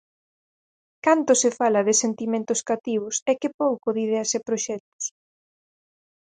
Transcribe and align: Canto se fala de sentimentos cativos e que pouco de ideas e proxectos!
Canto 1.05 1.31
se 1.41 1.49
fala 1.59 1.85
de 1.87 1.93
sentimentos 2.03 2.59
cativos 2.69 3.15
e 3.31 3.33
que 3.41 3.55
pouco 3.61 3.87
de 3.95 3.99
ideas 4.07 4.29
e 4.37 4.39
proxectos! 4.47 5.03